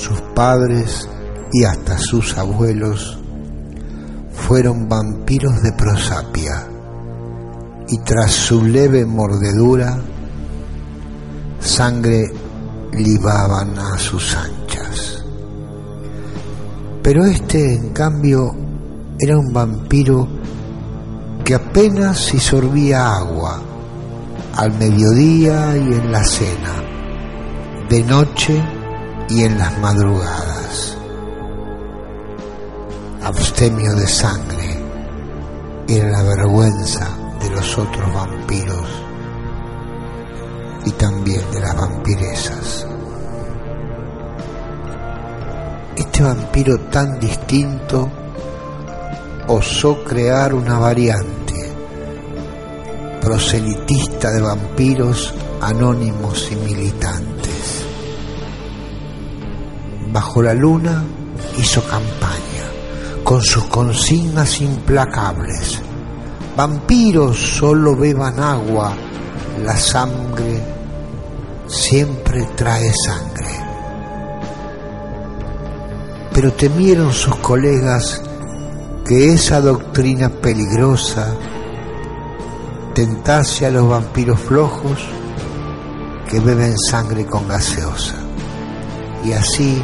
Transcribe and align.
Sus 0.00 0.20
padres 0.34 1.06
y 1.52 1.64
hasta 1.64 1.98
sus 1.98 2.36
abuelos 2.38 3.18
fueron 4.32 4.88
vampiros 4.88 5.62
de 5.62 5.72
prosapia 5.72 6.66
y 7.86 7.98
tras 7.98 8.32
su 8.32 8.64
leve 8.64 9.04
mordedura 9.04 9.98
sangre 11.60 12.32
libaban 12.92 13.78
a 13.78 13.98
sus 13.98 14.34
anchas. 14.34 15.22
Pero 17.02 17.26
este, 17.26 17.74
en 17.74 17.90
cambio, 17.90 18.54
era 19.18 19.36
un 19.36 19.52
vampiro 19.52 20.26
que 21.44 21.54
apenas 21.54 22.18
si 22.18 22.38
sorbía 22.38 23.16
agua 23.16 23.60
al 24.56 24.78
mediodía 24.78 25.76
y 25.76 25.92
en 25.92 26.10
la 26.10 26.24
cena, 26.24 26.82
de 27.88 28.02
noche 28.04 28.79
y 29.30 29.44
en 29.44 29.56
las 29.58 29.78
madrugadas. 29.78 30.96
Abstemio 33.22 33.94
de 33.94 34.06
sangre 34.08 34.82
era 35.86 36.10
la 36.10 36.22
vergüenza 36.22 37.08
de 37.40 37.50
los 37.50 37.78
otros 37.78 38.12
vampiros 38.12 38.88
y 40.84 40.90
también 40.92 41.42
de 41.52 41.60
las 41.60 41.76
vampiresas. 41.76 42.86
Este 45.96 46.22
vampiro 46.22 46.80
tan 46.90 47.20
distinto 47.20 48.10
osó 49.46 50.02
crear 50.02 50.54
una 50.54 50.78
variante, 50.78 51.72
proselitista 53.20 54.30
de 54.32 54.40
vampiros 54.40 55.32
anónimos 55.60 56.50
y 56.50 56.56
militantes. 56.56 57.39
Bajo 60.12 60.42
la 60.42 60.54
luna 60.54 61.04
hizo 61.58 61.82
campaña 61.82 62.50
con 63.22 63.42
sus 63.42 63.64
consignas 63.66 64.60
implacables. 64.60 65.80
Vampiros 66.56 67.38
solo 67.38 67.96
beban 67.96 68.40
agua, 68.40 68.92
la 69.64 69.76
sangre 69.76 70.60
siempre 71.68 72.48
trae 72.56 72.92
sangre. 72.92 73.46
Pero 76.32 76.52
temieron 76.54 77.12
sus 77.12 77.36
colegas 77.36 78.20
que 79.06 79.32
esa 79.32 79.60
doctrina 79.60 80.28
peligrosa 80.28 81.34
tentase 82.94 83.66
a 83.66 83.70
los 83.70 83.88
vampiros 83.88 84.40
flojos 84.40 84.98
que 86.28 86.40
beben 86.40 86.76
sangre 86.78 87.26
con 87.26 87.46
gaseosa. 87.46 88.16
Y 89.24 89.32
así, 89.32 89.82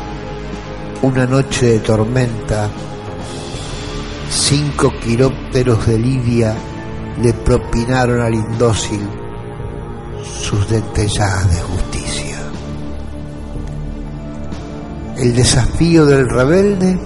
una 1.02 1.26
noche 1.26 1.66
de 1.66 1.78
tormenta, 1.80 2.68
cinco 4.30 4.92
quirópteros 5.02 5.86
de 5.86 5.98
Lidia 5.98 6.54
le 7.22 7.32
propinaron 7.32 8.20
al 8.20 8.34
indócil 8.34 9.06
sus 10.42 10.68
dentelladas 10.68 11.50
de 11.50 11.60
justicia. 11.60 12.36
El 15.16 15.34
desafío 15.34 16.06
del 16.06 16.28
rebelde 16.28 16.98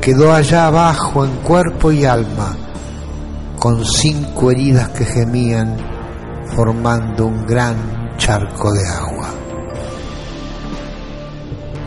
quedó 0.00 0.32
allá 0.32 0.66
abajo 0.66 1.24
en 1.24 1.36
cuerpo 1.36 1.92
y 1.92 2.04
alma, 2.04 2.56
con 3.58 3.84
cinco 3.84 4.50
heridas 4.50 4.88
que 4.90 5.04
gemían, 5.04 5.76
formando 6.54 7.26
un 7.26 7.46
gran 7.46 8.16
charco 8.16 8.72
de 8.72 8.86
agua. 8.86 9.15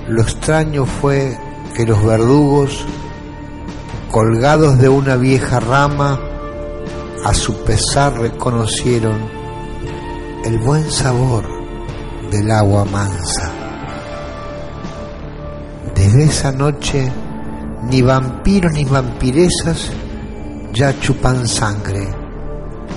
Lo 0.09 0.23
extraño 0.23 0.85
fue 0.85 1.37
que 1.75 1.85
los 1.85 2.03
verdugos, 2.03 2.83
colgados 4.09 4.79
de 4.79 4.89
una 4.89 5.15
vieja 5.17 5.59
rama, 5.59 6.19
a 7.23 7.33
su 7.35 7.63
pesar 7.63 8.19
reconocieron 8.19 9.19
el 10.43 10.57
buen 10.57 10.89
sabor 10.89 11.45
del 12.31 12.49
agua 12.49 12.85
mansa. 12.85 13.51
Desde 15.93 16.23
esa 16.23 16.51
noche, 16.51 17.11
ni 17.83 18.01
vampiros 18.01 18.73
ni 18.73 18.85
vampiresas 18.85 19.91
ya 20.73 20.99
chupan 20.99 21.47
sangre. 21.47 22.07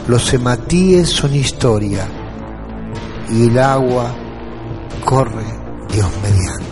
Los 0.09 0.33
hematíes 0.33 1.11
son 1.11 1.35
historia 1.35 2.07
y 3.29 3.49
el 3.49 3.59
agua 3.59 4.15
corre 5.05 5.45
Dios 5.93 6.09
mediante. 6.23 6.72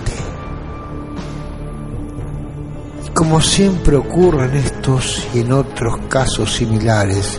Como 3.20 3.38
siempre 3.42 3.96
ocurre 3.96 4.46
en 4.46 4.54
estos 4.54 5.28
y 5.34 5.40
en 5.40 5.52
otros 5.52 6.06
casos 6.08 6.54
similares, 6.54 7.38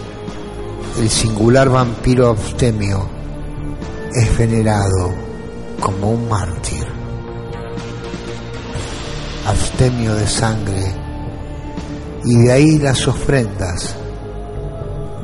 el 0.99 1.09
singular 1.09 1.69
vampiro 1.69 2.29
abstemio 2.29 3.09
es 4.13 4.37
venerado 4.37 5.11
como 5.79 6.11
un 6.11 6.29
mártir. 6.29 6.85
Abstemio 9.47 10.13
de 10.13 10.27
sangre 10.27 10.93
y 12.25 12.37
de 12.43 12.51
ahí 12.51 12.77
las 12.77 13.07
ofrendas 13.07 13.95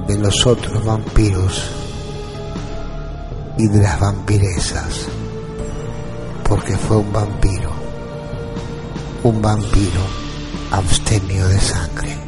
de 0.07 0.17
los 0.17 0.43
otros 0.47 0.83
vampiros 0.83 1.69
y 3.59 3.67
de 3.67 3.83
las 3.83 3.99
vampiresas, 3.99 5.05
porque 6.49 6.75
fue 6.75 6.97
un 6.97 7.13
vampiro, 7.13 7.69
un 9.21 9.39
vampiro 9.39 10.26
abstemio 10.71 11.47
de 11.47 11.59
sangre. 11.59 12.26